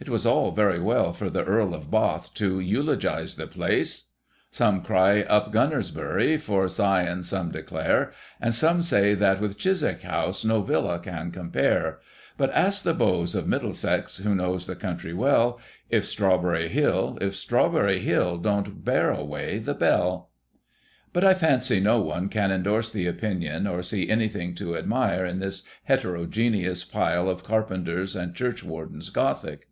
It 0.00 0.08
was 0.08 0.24
all 0.24 0.52
very 0.52 0.78
well 0.78 1.12
for 1.12 1.28
the 1.28 1.42
Earl 1.42 1.74
of 1.74 1.90
Bath 1.90 2.32
to 2.34 2.60
eulogise 2.60 3.34
the 3.34 3.48
place," 3.48 4.04
Some 4.52 4.80
cry 4.82 5.22
up 5.22 5.50
Gunnersbury, 5.52 6.38
For 6.40 6.68
Sion 6.68 7.24
some 7.24 7.50
declare, 7.50 8.12
And 8.40 8.54
some 8.54 8.80
say 8.80 9.14
that 9.14 9.40
with 9.40 9.58
Chiswick 9.58 10.02
House 10.02 10.44
No 10.44 10.62
villa 10.62 11.00
can 11.00 11.32
compare; 11.32 11.98
But, 12.36 12.52
ask 12.54 12.84
the 12.84 12.94
beaux 12.94 13.22
of 13.34 13.48
Middlesex, 13.48 14.18
Who 14.18 14.36
know 14.36 14.56
the 14.58 14.76
country 14.76 15.12
well, 15.12 15.58
If 15.90 16.04
Strawberry 16.04 16.68
Hill, 16.68 17.18
if 17.20 17.34
Strawberry 17.34 17.98
Hill 17.98 18.36
Don't 18.38 18.84
bear 18.84 19.10
away 19.10 19.58
the 19.58 19.74
bell." 19.74 20.30
but 21.12 21.24
I 21.24 21.34
fancy 21.34 21.80
no 21.80 22.00
one 22.00 22.28
can 22.28 22.52
endorse 22.52 22.92
the 22.92 23.08
opinion, 23.08 23.66
or 23.66 23.82
see 23.82 24.08
anything 24.08 24.54
to 24.56 24.76
admire 24.76 25.26
in 25.26 25.40
this 25.40 25.64
heterogeneous 25.82 26.84
pile 26.84 27.28
of 27.28 27.42
Carpenter's 27.42 28.14
and 28.14 28.32
Churchwarden's 28.36 29.10
Gothic. 29.10 29.64